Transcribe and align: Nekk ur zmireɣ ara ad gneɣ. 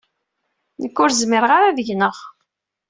Nekk 0.81 0.97
ur 1.03 1.11
zmireɣ 1.21 1.51
ara 1.53 1.67
ad 1.69 1.79
gneɣ. 1.87 2.17